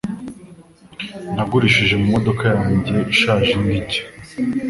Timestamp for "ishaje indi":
3.13-3.77